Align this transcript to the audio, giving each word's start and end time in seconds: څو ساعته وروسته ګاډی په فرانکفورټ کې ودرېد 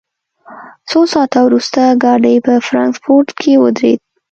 څو 0.89 0.99
ساعته 1.13 1.39
وروسته 1.43 1.81
ګاډی 2.03 2.35
په 2.45 2.53
فرانکفورټ 2.67 3.27
کې 3.39 3.51
ودرېد 3.63 3.99